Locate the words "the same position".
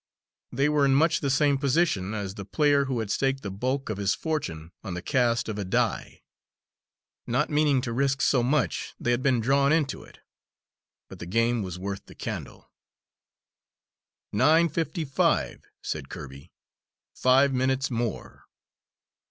1.19-2.15